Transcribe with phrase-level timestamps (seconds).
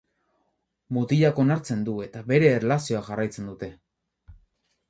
[0.97, 3.71] Mutilak onartzen du eta bere erlazioa jarraitzen dute.